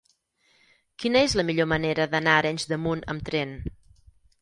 Quina 1.03 1.21
és 1.27 1.35
la 1.41 1.45
millor 1.51 1.69
manera 1.75 2.09
d'anar 2.15 2.35
a 2.39 2.43
Arenys 2.47 2.69
de 2.75 2.83
Munt 2.89 3.09
amb 3.15 3.27
tren? 3.33 3.57